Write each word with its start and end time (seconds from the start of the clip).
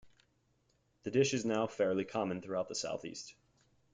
The 1.03 1.11
dish 1.11 1.35
is 1.35 1.45
now 1.45 1.67
fairly 1.67 2.05
common 2.05 2.41
throughout 2.41 2.67
the 2.67 2.73
Southeast. 2.73 3.35